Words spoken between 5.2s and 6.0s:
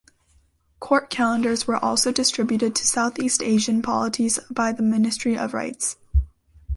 of Rites.